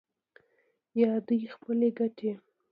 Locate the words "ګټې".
1.97-2.31